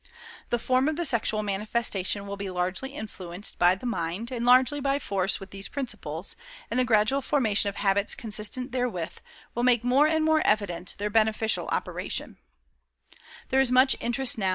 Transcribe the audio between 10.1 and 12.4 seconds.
more evident their beneficial operation."